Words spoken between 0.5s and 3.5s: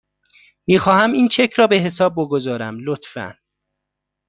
میخواهم این چک را به حساب بگذارم، لطفاً.